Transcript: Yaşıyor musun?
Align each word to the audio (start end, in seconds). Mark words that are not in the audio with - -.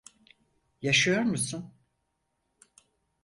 Yaşıyor 0.81 1.21
musun? 1.21 1.73